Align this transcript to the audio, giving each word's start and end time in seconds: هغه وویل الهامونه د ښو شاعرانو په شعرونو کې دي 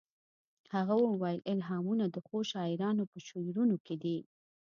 هغه 0.73 0.95
وویل 1.07 1.39
الهامونه 1.53 2.05
د 2.09 2.17
ښو 2.25 2.37
شاعرانو 2.51 3.03
په 3.11 3.17
شعرونو 3.27 3.75
کې 3.85 3.95
دي 4.03 4.17